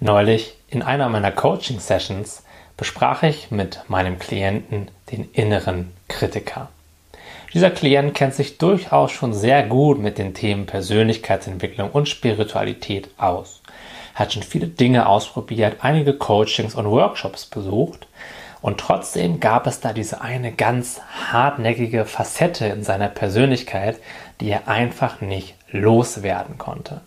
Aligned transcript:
Neulich 0.00 0.54
in 0.68 0.82
einer 0.82 1.08
meiner 1.08 1.32
Coaching-Sessions 1.32 2.44
besprach 2.76 3.24
ich 3.24 3.50
mit 3.50 3.80
meinem 3.88 4.20
Klienten 4.20 4.92
den 5.10 5.28
inneren 5.32 5.92
Kritiker. 6.06 6.68
Dieser 7.52 7.70
Klient 7.70 8.14
kennt 8.14 8.34
sich 8.34 8.58
durchaus 8.58 9.10
schon 9.10 9.32
sehr 9.32 9.64
gut 9.64 9.98
mit 9.98 10.18
den 10.18 10.34
Themen 10.34 10.66
Persönlichkeitsentwicklung 10.66 11.90
und 11.90 12.08
Spiritualität 12.08 13.10
aus. 13.18 13.60
Hat 14.14 14.32
schon 14.32 14.44
viele 14.44 14.68
Dinge 14.68 15.08
ausprobiert, 15.08 15.78
einige 15.80 16.12
Coachings 16.12 16.76
und 16.76 16.88
Workshops 16.88 17.46
besucht 17.46 18.06
und 18.62 18.78
trotzdem 18.78 19.40
gab 19.40 19.66
es 19.66 19.80
da 19.80 19.92
diese 19.92 20.20
eine 20.20 20.52
ganz 20.52 21.00
hartnäckige 21.32 22.04
Facette 22.04 22.66
in 22.66 22.84
seiner 22.84 23.08
Persönlichkeit, 23.08 23.98
die 24.40 24.50
er 24.50 24.68
einfach 24.68 25.20
nicht 25.20 25.56
loswerden 25.72 26.56
konnte. 26.56 27.00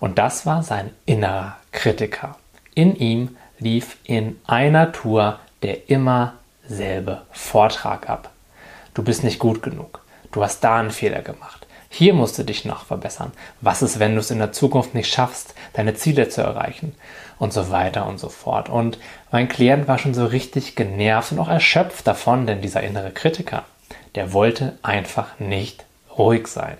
Und 0.00 0.18
das 0.18 0.46
war 0.46 0.62
sein 0.62 0.90
innerer 1.06 1.56
Kritiker. 1.72 2.36
In 2.74 2.94
ihm 2.96 3.36
lief 3.58 3.96
in 4.04 4.38
einer 4.46 4.92
Tour 4.92 5.40
der 5.62 5.90
immer 5.90 6.34
selbe 6.66 7.22
Vortrag 7.32 8.08
ab. 8.08 8.30
Du 8.94 9.02
bist 9.02 9.24
nicht 9.24 9.38
gut 9.38 9.62
genug. 9.62 10.02
Du 10.32 10.42
hast 10.42 10.60
da 10.60 10.78
einen 10.78 10.90
Fehler 10.90 11.22
gemacht. 11.22 11.66
Hier 11.90 12.12
musst 12.12 12.38
du 12.38 12.44
dich 12.44 12.64
noch 12.64 12.84
verbessern. 12.84 13.32
Was 13.60 13.82
ist, 13.82 13.98
wenn 13.98 14.14
du 14.14 14.20
es 14.20 14.30
in 14.30 14.38
der 14.38 14.52
Zukunft 14.52 14.94
nicht 14.94 15.12
schaffst, 15.12 15.54
deine 15.72 15.94
Ziele 15.94 16.28
zu 16.28 16.42
erreichen? 16.42 16.94
Und 17.38 17.52
so 17.52 17.70
weiter 17.70 18.06
und 18.06 18.18
so 18.18 18.28
fort. 18.28 18.68
Und 18.68 18.98
mein 19.30 19.48
Klient 19.48 19.88
war 19.88 19.98
schon 19.98 20.12
so 20.12 20.26
richtig 20.26 20.74
genervt 20.74 21.32
und 21.32 21.38
auch 21.38 21.48
erschöpft 21.48 22.06
davon, 22.06 22.46
denn 22.46 22.60
dieser 22.60 22.82
innere 22.82 23.10
Kritiker, 23.10 23.64
der 24.16 24.32
wollte 24.32 24.76
einfach 24.82 25.38
nicht 25.38 25.84
ruhig 26.16 26.48
sein. 26.48 26.76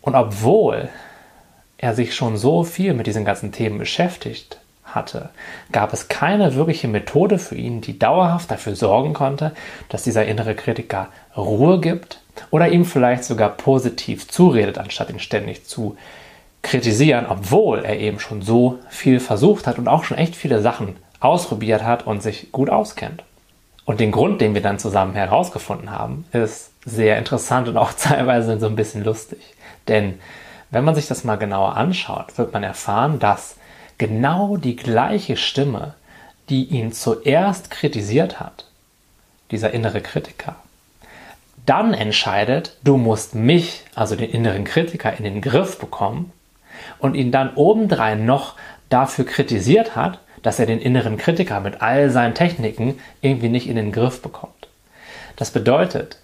Und 0.00 0.14
obwohl 0.14 0.88
er 1.82 1.94
sich 1.94 2.14
schon 2.14 2.38
so 2.38 2.62
viel 2.62 2.94
mit 2.94 3.06
diesen 3.06 3.24
ganzen 3.24 3.52
Themen 3.52 3.76
beschäftigt 3.76 4.58
hatte, 4.84 5.30
gab 5.72 5.92
es 5.92 6.08
keine 6.08 6.54
wirkliche 6.54 6.86
Methode 6.86 7.38
für 7.38 7.56
ihn, 7.56 7.80
die 7.80 7.98
dauerhaft 7.98 8.50
dafür 8.50 8.76
sorgen 8.76 9.14
konnte, 9.14 9.52
dass 9.88 10.04
dieser 10.04 10.24
innere 10.24 10.54
Kritiker 10.54 11.08
Ruhe 11.36 11.80
gibt 11.80 12.20
oder 12.50 12.68
ihm 12.68 12.84
vielleicht 12.84 13.24
sogar 13.24 13.48
positiv 13.50 14.28
zuredet, 14.28 14.78
anstatt 14.78 15.10
ihn 15.10 15.18
ständig 15.18 15.66
zu 15.66 15.96
kritisieren, 16.62 17.26
obwohl 17.28 17.84
er 17.84 17.98
eben 17.98 18.20
schon 18.20 18.42
so 18.42 18.78
viel 18.88 19.18
versucht 19.18 19.66
hat 19.66 19.78
und 19.78 19.88
auch 19.88 20.04
schon 20.04 20.18
echt 20.18 20.36
viele 20.36 20.62
Sachen 20.62 20.96
ausprobiert 21.18 21.82
hat 21.82 22.06
und 22.06 22.22
sich 22.22 22.52
gut 22.52 22.70
auskennt. 22.70 23.24
Und 23.84 23.98
den 23.98 24.12
Grund, 24.12 24.40
den 24.40 24.54
wir 24.54 24.62
dann 24.62 24.78
zusammen 24.78 25.14
herausgefunden 25.14 25.90
haben, 25.90 26.26
ist 26.32 26.70
sehr 26.84 27.18
interessant 27.18 27.66
und 27.66 27.76
auch 27.76 27.92
teilweise 28.00 28.60
so 28.60 28.66
ein 28.66 28.76
bisschen 28.76 29.02
lustig. 29.02 29.40
Denn 29.88 30.20
wenn 30.72 30.84
man 30.84 30.94
sich 30.94 31.06
das 31.06 31.22
mal 31.22 31.36
genauer 31.36 31.76
anschaut, 31.76 32.36
wird 32.38 32.52
man 32.52 32.64
erfahren, 32.64 33.18
dass 33.18 33.56
genau 33.98 34.56
die 34.56 34.74
gleiche 34.74 35.36
Stimme, 35.36 35.94
die 36.48 36.64
ihn 36.64 36.92
zuerst 36.92 37.70
kritisiert 37.70 38.40
hat, 38.40 38.64
dieser 39.50 39.72
innere 39.72 40.00
Kritiker, 40.00 40.56
dann 41.66 41.94
entscheidet, 41.94 42.76
du 42.82 42.96
musst 42.96 43.34
mich, 43.34 43.84
also 43.94 44.16
den 44.16 44.30
inneren 44.30 44.64
Kritiker, 44.64 45.16
in 45.16 45.24
den 45.24 45.42
Griff 45.42 45.78
bekommen 45.78 46.32
und 46.98 47.14
ihn 47.14 47.30
dann 47.30 47.54
obendrein 47.54 48.24
noch 48.24 48.54
dafür 48.88 49.26
kritisiert 49.26 49.94
hat, 49.94 50.18
dass 50.42 50.58
er 50.58 50.66
den 50.66 50.80
inneren 50.80 51.18
Kritiker 51.18 51.60
mit 51.60 51.82
all 51.82 52.10
seinen 52.10 52.34
Techniken 52.34 52.98
irgendwie 53.20 53.50
nicht 53.50 53.68
in 53.68 53.76
den 53.76 53.92
Griff 53.92 54.22
bekommt. 54.22 54.68
Das 55.36 55.50
bedeutet, 55.50 56.18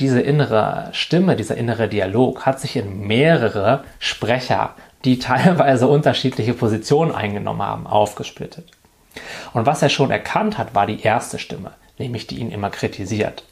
diese 0.00 0.20
innere 0.20 0.88
Stimme, 0.92 1.36
dieser 1.36 1.56
innere 1.56 1.88
Dialog 1.88 2.46
hat 2.46 2.60
sich 2.60 2.76
in 2.76 3.06
mehrere 3.06 3.84
Sprecher, 3.98 4.74
die 5.04 5.18
teilweise 5.20 5.86
unterschiedliche 5.86 6.54
Positionen 6.54 7.12
eingenommen 7.12 7.62
haben, 7.62 7.86
aufgesplittet. 7.86 8.70
Und 9.52 9.66
was 9.66 9.82
er 9.82 9.88
schon 9.88 10.10
erkannt 10.10 10.58
hat, 10.58 10.74
war 10.74 10.86
die 10.86 11.02
erste 11.02 11.38
Stimme, 11.38 11.72
nämlich 11.98 12.26
die 12.26 12.38
ihn 12.38 12.50
immer 12.50 12.70
kritisiert. 12.70 13.44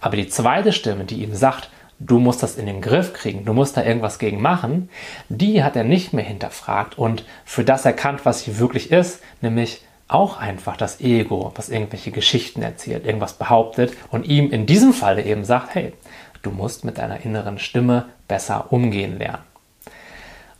Aber 0.00 0.16
die 0.16 0.28
zweite 0.28 0.72
Stimme, 0.72 1.04
die 1.04 1.22
ihm 1.22 1.34
sagt, 1.34 1.70
du 1.98 2.18
musst 2.18 2.42
das 2.42 2.56
in 2.56 2.66
den 2.66 2.80
Griff 2.80 3.12
kriegen, 3.12 3.44
du 3.44 3.52
musst 3.52 3.76
da 3.76 3.84
irgendwas 3.84 4.18
gegen 4.18 4.40
machen, 4.40 4.90
die 5.28 5.62
hat 5.62 5.76
er 5.76 5.84
nicht 5.84 6.12
mehr 6.12 6.24
hinterfragt 6.24 6.98
und 6.98 7.24
für 7.44 7.64
das 7.64 7.84
erkannt, 7.84 8.20
was 8.24 8.42
sie 8.42 8.58
wirklich 8.58 8.90
ist, 8.90 9.22
nämlich 9.40 9.82
auch 10.08 10.38
einfach 10.38 10.76
das 10.76 11.00
Ego, 11.00 11.52
was 11.56 11.68
irgendwelche 11.68 12.12
Geschichten 12.12 12.62
erzählt, 12.62 13.04
irgendwas 13.04 13.34
behauptet 13.34 13.92
und 14.10 14.24
ihm 14.24 14.50
in 14.50 14.66
diesem 14.66 14.92
Falle 14.92 15.24
eben 15.24 15.44
sagt, 15.44 15.74
hey, 15.74 15.92
du 16.42 16.50
musst 16.50 16.84
mit 16.84 16.98
deiner 16.98 17.24
inneren 17.24 17.58
Stimme 17.58 18.06
besser 18.28 18.72
umgehen 18.72 19.18
lernen. 19.18 19.42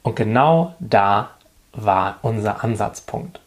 Und 0.03 0.17
genau 0.17 0.75
da 0.81 1.31
war 1.73 2.19
unser 2.23 2.65
Ansatzpunkt. 2.65 3.41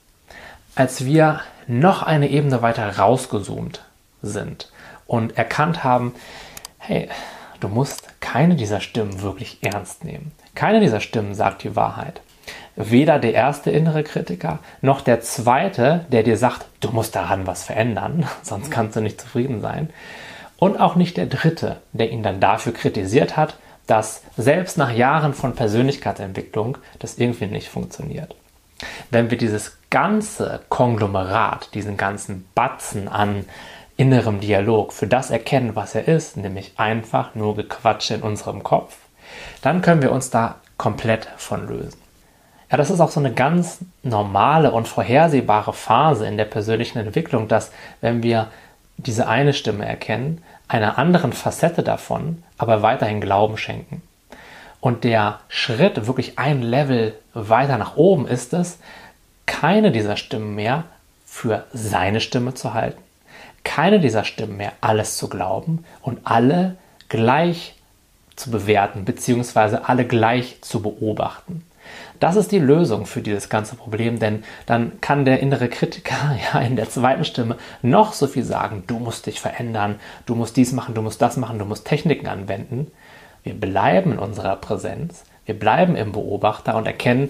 Als 0.75 1.05
wir 1.05 1.41
noch 1.67 2.03
eine 2.03 2.29
Ebene 2.29 2.61
weiter 2.61 2.97
rausgezoomt 2.97 3.83
sind 4.21 4.71
und 5.07 5.37
erkannt 5.37 5.83
haben, 5.83 6.13
hey, 6.77 7.09
du 7.59 7.67
musst 7.67 8.07
keine 8.21 8.55
dieser 8.55 8.79
Stimmen 8.79 9.21
wirklich 9.21 9.57
ernst 9.61 10.03
nehmen. 10.03 10.31
Keine 10.55 10.79
dieser 10.79 11.01
Stimmen 11.01 11.35
sagt 11.35 11.63
die 11.63 11.75
Wahrheit 11.75 12.21
weder 12.79 13.19
der 13.19 13.33
erste 13.33 13.69
innere 13.71 14.03
Kritiker 14.03 14.59
noch 14.81 15.01
der 15.01 15.19
zweite, 15.19 16.05
der 16.11 16.23
dir 16.23 16.37
sagt, 16.37 16.65
du 16.79 16.89
musst 16.91 17.15
daran 17.15 17.45
was 17.45 17.63
verändern, 17.63 18.25
sonst 18.41 18.71
kannst 18.71 18.95
du 18.95 19.01
nicht 19.01 19.19
zufrieden 19.21 19.61
sein. 19.61 19.89
Und 20.57 20.79
auch 20.79 20.95
nicht 20.95 21.17
der 21.17 21.25
dritte, 21.25 21.77
der 21.93 22.09
ihn 22.09 22.23
dann 22.23 22.39
dafür 22.39 22.73
kritisiert 22.73 23.37
hat, 23.37 23.57
dass 23.85 24.23
selbst 24.37 24.77
nach 24.77 24.91
Jahren 24.91 25.33
von 25.33 25.55
Persönlichkeitsentwicklung 25.55 26.77
das 26.99 27.17
irgendwie 27.17 27.47
nicht 27.47 27.69
funktioniert. 27.69 28.35
Wenn 29.09 29.29
wir 29.29 29.37
dieses 29.37 29.77
ganze 29.89 30.61
Konglomerat, 30.69 31.73
diesen 31.73 31.97
ganzen 31.97 32.47
Batzen 32.55 33.07
an 33.07 33.45
innerem 33.97 34.39
Dialog 34.39 34.93
für 34.93 35.07
das 35.07 35.31
erkennen, 35.31 35.75
was 35.75 35.95
er 35.95 36.07
ist, 36.07 36.37
nämlich 36.37 36.73
einfach 36.77 37.35
nur 37.35 37.55
Gequatsche 37.55 38.15
in 38.15 38.21
unserem 38.21 38.63
Kopf, 38.63 38.95
dann 39.61 39.81
können 39.81 40.01
wir 40.01 40.11
uns 40.11 40.29
da 40.29 40.55
komplett 40.77 41.27
von 41.35 41.67
lösen. 41.67 42.08
Ja, 42.71 42.77
das 42.77 42.91
ist 42.91 42.99
auch 42.99 43.09
so 43.09 43.19
eine 43.19 43.33
ganz 43.33 43.79
normale 44.03 44.71
und 44.71 44.87
vorhersehbare 44.87 45.73
Phase 45.73 46.27
in 46.27 46.37
der 46.37 46.45
persönlichen 46.45 46.99
Entwicklung, 46.99 47.47
dass 47.47 47.71
wenn 48.01 48.21
wir 48.21 48.47
diese 48.97 49.27
eine 49.27 49.53
Stimme 49.53 49.85
erkennen, 49.85 50.43
einer 50.67 50.97
anderen 50.97 51.33
Facette 51.33 51.83
davon 51.83 52.43
aber 52.57 52.81
weiterhin 52.81 53.21
Glauben 53.21 53.57
schenken. 53.57 54.03
Und 54.81 55.03
der 55.03 55.39
Schritt 55.47 56.07
wirklich 56.07 56.37
ein 56.37 56.61
Level 56.61 57.15
weiter 57.33 57.77
nach 57.77 57.97
oben 57.97 58.27
ist 58.27 58.53
es, 58.53 58.79
keine 59.45 59.91
dieser 59.91 60.15
Stimmen 60.15 60.55
mehr 60.55 60.83
für 61.25 61.65
seine 61.73 62.21
Stimme 62.21 62.53
zu 62.53 62.73
halten, 62.73 63.01
keine 63.63 63.99
dieser 63.99 64.23
Stimmen 64.23 64.57
mehr 64.57 64.73
alles 64.81 65.17
zu 65.17 65.27
glauben 65.27 65.85
und 66.01 66.19
alle 66.23 66.75
gleich 67.07 67.75
zu 68.39 68.51
bewerten, 68.51 69.05
beziehungsweise 69.05 69.87
alle 69.87 70.05
gleich 70.05 70.57
zu 70.61 70.81
beobachten. 70.81 71.63
Das 72.19 72.35
ist 72.35 72.51
die 72.51 72.59
Lösung 72.59 73.05
für 73.05 73.21
dieses 73.21 73.49
ganze 73.49 73.75
Problem, 73.75 74.19
denn 74.19 74.43
dann 74.65 74.99
kann 75.01 75.25
der 75.25 75.39
innere 75.39 75.69
Kritiker 75.69 76.37
ja 76.53 76.59
in 76.59 76.75
der 76.75 76.89
zweiten 76.89 77.25
Stimme 77.25 77.57
noch 77.81 78.13
so 78.13 78.27
viel 78.27 78.43
sagen, 78.43 78.83
du 78.87 78.99
musst 78.99 79.25
dich 79.25 79.39
verändern, 79.39 79.99
du 80.25 80.35
musst 80.35 80.57
dies 80.57 80.71
machen, 80.71 80.95
du 80.95 81.01
musst 81.01 81.21
das 81.21 81.37
machen, 81.37 81.59
du 81.59 81.65
musst 81.65 81.85
Techniken 81.85 82.27
anwenden. 82.27 82.91
Wir 83.43 83.53
bleiben 83.53 84.13
in 84.13 84.19
unserer 84.19 84.55
Präsenz, 84.57 85.23
wir 85.45 85.57
bleiben 85.57 85.95
im 85.95 86.11
Beobachter 86.11 86.75
und 86.75 86.85
erkennen, 86.85 87.29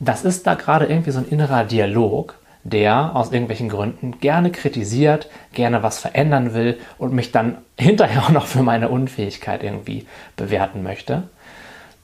das 0.00 0.24
ist 0.24 0.46
da 0.46 0.54
gerade 0.54 0.86
irgendwie 0.86 1.12
so 1.12 1.20
ein 1.20 1.28
innerer 1.28 1.64
Dialog, 1.64 2.34
der 2.70 3.14
aus 3.14 3.30
irgendwelchen 3.30 3.68
Gründen 3.68 4.18
gerne 4.20 4.50
kritisiert, 4.50 5.28
gerne 5.52 5.82
was 5.82 5.98
verändern 5.98 6.54
will 6.54 6.78
und 6.98 7.12
mich 7.12 7.32
dann 7.32 7.58
hinterher 7.78 8.22
auch 8.22 8.30
noch 8.30 8.46
für 8.46 8.62
meine 8.62 8.88
Unfähigkeit 8.88 9.62
irgendwie 9.62 10.06
bewerten 10.36 10.82
möchte. 10.82 11.24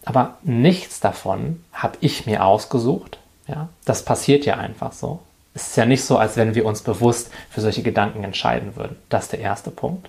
Aber 0.04 0.38
nichts 0.42 1.00
davon 1.00 1.62
habe 1.72 1.96
ich 2.00 2.26
mir 2.26 2.44
ausgesucht. 2.44 3.18
Ja, 3.46 3.68
das 3.84 4.04
passiert 4.04 4.46
ja 4.46 4.56
einfach 4.56 4.92
so. 4.92 5.20
Es 5.54 5.68
ist 5.68 5.76
ja 5.76 5.84
nicht 5.84 6.04
so, 6.04 6.16
als 6.16 6.36
wenn 6.36 6.54
wir 6.54 6.64
uns 6.64 6.82
bewusst 6.82 7.30
für 7.50 7.60
solche 7.60 7.82
Gedanken 7.82 8.24
entscheiden 8.24 8.76
würden. 8.76 8.96
Das 9.08 9.24
ist 9.24 9.32
der 9.32 9.40
erste 9.40 9.70
Punkt. 9.70 10.08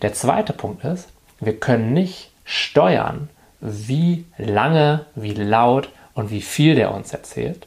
Der 0.00 0.12
zweite 0.12 0.52
Punkt 0.52 0.84
ist, 0.84 1.08
wir 1.38 1.58
können 1.58 1.92
nicht 1.92 2.30
steuern, 2.44 3.28
wie 3.60 4.24
lange, 4.38 5.06
wie 5.14 5.34
laut 5.34 5.90
und 6.14 6.30
wie 6.30 6.42
viel 6.42 6.74
der 6.74 6.92
uns 6.92 7.12
erzählt. 7.12 7.66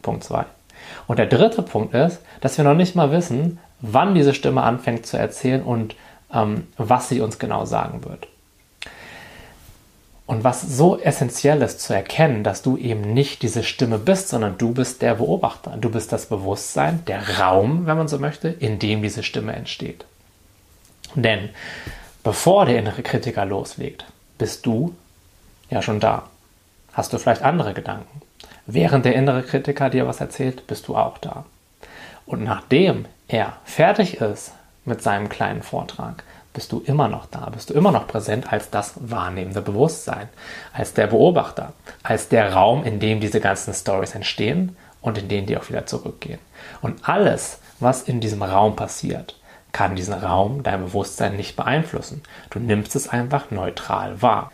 Punkt 0.00 0.24
zwei. 0.24 0.46
Und 1.06 1.18
der 1.18 1.26
dritte 1.26 1.62
Punkt 1.62 1.94
ist, 1.94 2.20
dass 2.40 2.56
wir 2.56 2.64
noch 2.64 2.74
nicht 2.74 2.94
mal 2.94 3.10
wissen, 3.10 3.58
wann 3.80 4.14
diese 4.14 4.34
Stimme 4.34 4.62
anfängt 4.62 5.06
zu 5.06 5.16
erzählen 5.16 5.62
und 5.62 5.96
ähm, 6.32 6.68
was 6.76 7.08
sie 7.08 7.20
uns 7.20 7.38
genau 7.38 7.64
sagen 7.64 8.04
wird. 8.04 8.28
Und 10.26 10.42
was 10.42 10.62
so 10.62 10.98
essentiell 10.98 11.60
ist 11.60 11.80
zu 11.80 11.92
erkennen, 11.92 12.44
dass 12.44 12.62
du 12.62 12.78
eben 12.78 13.12
nicht 13.12 13.42
diese 13.42 13.62
Stimme 13.62 13.98
bist, 13.98 14.28
sondern 14.28 14.56
du 14.56 14.72
bist 14.72 15.02
der 15.02 15.16
Beobachter. 15.16 15.76
Du 15.78 15.90
bist 15.90 16.12
das 16.12 16.26
Bewusstsein, 16.26 17.04
der 17.06 17.40
Raum, 17.40 17.84
wenn 17.84 17.98
man 17.98 18.08
so 18.08 18.18
möchte, 18.18 18.48
in 18.48 18.78
dem 18.78 19.02
diese 19.02 19.22
Stimme 19.22 19.52
entsteht. 19.52 20.06
Denn 21.14 21.50
bevor 22.22 22.64
der 22.64 22.78
innere 22.78 23.02
Kritiker 23.02 23.44
loslegt, 23.44 24.06
bist 24.38 24.64
du 24.64 24.94
ja 25.68 25.82
schon 25.82 26.00
da. 26.00 26.24
Hast 26.94 27.12
du 27.12 27.18
vielleicht 27.18 27.42
andere 27.42 27.74
Gedanken? 27.74 28.22
Während 28.66 29.04
der 29.04 29.14
innere 29.14 29.42
Kritiker 29.42 29.90
dir 29.90 30.06
was 30.06 30.20
erzählt, 30.20 30.66
bist 30.66 30.88
du 30.88 30.96
auch 30.96 31.18
da. 31.18 31.44
Und 32.24 32.42
nachdem 32.42 33.04
er 33.28 33.54
fertig 33.64 34.20
ist 34.20 34.52
mit 34.84 35.02
seinem 35.02 35.28
kleinen 35.28 35.62
Vortrag, 35.62 36.24
bist 36.54 36.72
du 36.72 36.80
immer 36.86 37.08
noch 37.08 37.26
da, 37.26 37.50
bist 37.50 37.70
du 37.70 37.74
immer 37.74 37.90
noch 37.90 38.06
präsent 38.06 38.52
als 38.52 38.70
das 38.70 38.94
wahrnehmende 38.96 39.60
Bewusstsein, 39.60 40.28
als 40.72 40.94
der 40.94 41.08
Beobachter, 41.08 41.72
als 42.02 42.28
der 42.28 42.54
Raum, 42.54 42.84
in 42.84 43.00
dem 43.00 43.20
diese 43.20 43.40
ganzen 43.40 43.74
Stories 43.74 44.14
entstehen 44.14 44.76
und 45.02 45.18
in 45.18 45.28
denen 45.28 45.46
die 45.46 45.58
auch 45.58 45.68
wieder 45.68 45.84
zurückgehen. 45.84 46.38
Und 46.80 47.06
alles, 47.08 47.58
was 47.80 48.02
in 48.02 48.20
diesem 48.20 48.42
Raum 48.42 48.76
passiert, 48.76 49.38
kann 49.72 49.96
diesen 49.96 50.14
Raum, 50.14 50.62
dein 50.62 50.84
Bewusstsein 50.84 51.36
nicht 51.36 51.56
beeinflussen. 51.56 52.22
Du 52.50 52.60
nimmst 52.60 52.94
es 52.94 53.08
einfach 53.08 53.50
neutral 53.50 54.22
wahr. 54.22 54.52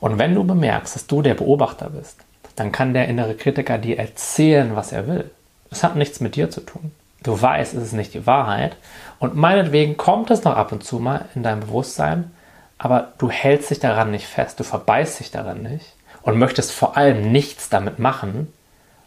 Und 0.00 0.18
wenn 0.18 0.34
du 0.34 0.42
bemerkst, 0.42 0.94
dass 0.94 1.06
du 1.06 1.20
der 1.20 1.34
Beobachter 1.34 1.90
bist, 1.90 2.24
dann 2.56 2.72
kann 2.72 2.94
der 2.94 3.08
innere 3.08 3.34
Kritiker 3.34 3.78
dir 3.78 3.98
erzählen, 3.98 4.76
was 4.76 4.92
er 4.92 5.06
will. 5.06 5.30
Es 5.70 5.82
hat 5.82 5.96
nichts 5.96 6.20
mit 6.20 6.36
dir 6.36 6.50
zu 6.50 6.60
tun. 6.60 6.92
Du 7.22 7.40
weißt, 7.40 7.74
es 7.74 7.82
ist 7.82 7.92
nicht 7.92 8.14
die 8.14 8.26
Wahrheit. 8.26 8.76
Und 9.18 9.34
meinetwegen 9.34 9.96
kommt 9.96 10.30
es 10.30 10.44
noch 10.44 10.56
ab 10.56 10.72
und 10.72 10.84
zu 10.84 10.98
mal 10.98 11.24
in 11.34 11.42
dein 11.42 11.60
Bewusstsein, 11.60 12.30
aber 12.78 13.12
du 13.18 13.30
hältst 13.30 13.70
dich 13.70 13.80
daran 13.80 14.10
nicht 14.10 14.26
fest, 14.26 14.60
du 14.60 14.64
verbeißt 14.64 15.20
dich 15.20 15.30
daran 15.30 15.62
nicht 15.62 15.94
und 16.22 16.38
möchtest 16.38 16.72
vor 16.72 16.96
allem 16.96 17.32
nichts 17.32 17.68
damit 17.70 17.98
machen, 17.98 18.52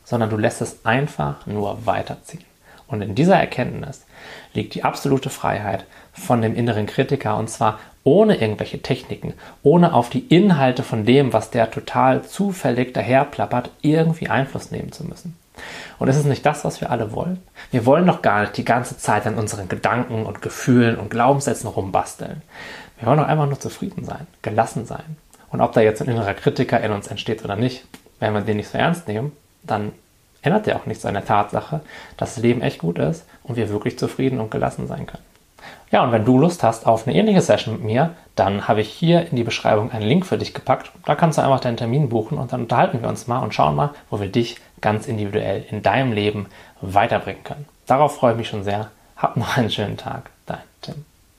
sondern 0.04 0.30
du 0.30 0.38
lässt 0.38 0.62
es 0.62 0.86
einfach 0.86 1.46
nur 1.46 1.86
weiterziehen. 1.86 2.44
Und 2.88 3.02
in 3.02 3.16
dieser 3.16 3.36
Erkenntnis 3.36 4.06
liegt 4.54 4.74
die 4.76 4.84
absolute 4.84 5.30
Freiheit 5.30 5.86
von 6.14 6.42
dem 6.42 6.56
inneren 6.56 6.86
Kritiker 6.86 7.38
und 7.38 7.50
zwar 7.50 7.80
ohne 8.04 8.36
irgendwelche 8.36 8.82
Techniken, 8.82 9.34
ohne 9.64 9.94
auf 9.94 10.10
die 10.10 10.26
Inhalte 10.28 10.84
von 10.84 11.06
dem, 11.06 11.34
was 11.34 11.52
der 11.52 11.70
total 11.70 12.24
zufällig 12.24 12.94
daherplappert, 12.94 13.70
irgendwie 13.82 14.30
Einfluss 14.30 14.72
nehmen 14.72 14.94
zu 14.94 15.04
müssen. 15.04 15.38
Und 16.00 16.08
ist 16.08 16.16
es 16.16 16.26
nicht 16.26 16.46
das, 16.46 16.64
was 16.64 16.80
wir 16.80 16.92
alle 16.92 17.12
wollen? 17.12 17.42
Wir 17.72 17.86
wollen 17.86 18.08
doch 18.08 18.22
gar 18.22 18.42
nicht 18.42 18.56
die 18.56 18.64
ganze 18.64 18.98
Zeit 18.98 19.26
an 19.28 19.36
unseren 19.36 19.68
Gedanken 19.68 20.26
und 20.26 20.42
Gefühlen 20.42 20.98
und 20.98 21.10
Glaubenssätzen 21.10 21.70
rumbasteln. 21.70 22.42
Wir 23.00 23.08
wollen 23.08 23.20
doch 23.20 23.28
einfach 23.28 23.48
nur 23.48 23.60
zufrieden 23.60 24.06
sein, 24.06 24.28
gelassen 24.42 24.86
sein. 24.86 25.18
Und 25.50 25.62
ob 25.62 25.74
da 25.74 25.82
jetzt 25.82 26.02
ein 26.02 26.08
innerer 26.08 26.34
Kritiker 26.34 26.80
in 26.82 26.92
uns 26.92 27.08
entsteht 27.08 27.44
oder 27.44 27.56
nicht, 27.56 27.86
wenn 28.20 28.34
wir 28.34 28.42
den 28.42 28.58
nicht 28.58 28.70
so 28.70 28.78
ernst 28.78 29.08
nehmen, 29.08 29.32
dann 29.64 29.92
ändert 30.42 30.66
der 30.66 30.78
auch 30.78 30.86
nichts 30.86 31.06
an 31.06 31.14
der 31.14 31.26
Tatsache, 31.26 31.82
dass 32.18 32.36
das 32.36 32.44
Leben 32.44 32.62
echt 32.62 32.80
gut 32.80 33.00
ist 33.00 33.26
und 33.44 33.56
wir 33.56 33.70
wirklich 33.70 33.98
zufrieden 33.98 34.40
und 34.40 34.52
gelassen 34.52 34.88
sein 34.88 35.06
können. 35.06 35.24
Ja, 35.92 36.04
und 36.04 36.12
wenn 36.12 36.26
du 36.26 36.38
Lust 36.38 36.64
hast 36.64 36.86
auf 36.86 37.08
eine 37.08 37.16
ähnliche 37.16 37.42
Session 37.42 37.76
mit 37.76 37.84
mir, 37.84 38.16
dann 38.36 38.68
habe 38.68 38.82
ich 38.82 38.90
hier 38.90 39.30
in 39.30 39.36
die 39.36 39.44
Beschreibung 39.44 39.92
einen 39.92 40.06
Link 40.06 40.26
für 40.26 40.38
dich 40.38 40.54
gepackt. 40.54 40.92
Da 41.06 41.16
kannst 41.16 41.38
du 41.38 41.42
einfach 41.42 41.62
deinen 41.62 41.78
Termin 41.78 42.10
buchen 42.10 42.38
und 42.38 42.52
dann 42.52 42.64
unterhalten 42.64 43.02
wir 43.02 43.10
uns 43.10 43.28
mal 43.28 43.40
und 43.40 43.54
schauen 43.54 43.76
mal, 43.76 43.92
wo 44.10 44.20
wir 44.20 44.28
dich 44.28 44.60
ganz 44.82 45.08
individuell 45.08 45.66
in 45.70 45.82
deinem 45.82 46.12
Leben 46.12 46.48
weiterbringen 46.82 47.44
können. 47.44 47.66
Darauf 47.86 48.16
freue 48.16 48.34
ich 48.34 48.38
mich 48.38 48.50
schon 48.50 48.64
sehr. 48.64 48.92
Hab 49.16 49.38
noch 49.38 49.58
einen 49.58 49.72
schönen 49.72 49.98
Tag. 49.98 50.30
Dein 50.46 50.60
Tim. 50.82 51.06